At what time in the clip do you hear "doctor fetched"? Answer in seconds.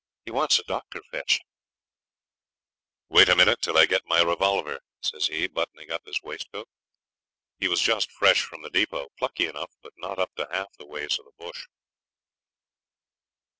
0.63-1.43